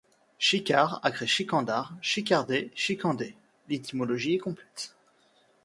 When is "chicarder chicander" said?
2.01-3.35